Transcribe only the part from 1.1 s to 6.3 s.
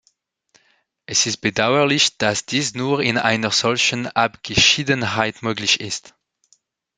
ist bedauerlich, dass dies nur in einer solchen Abgeschiedenheit möglich ist.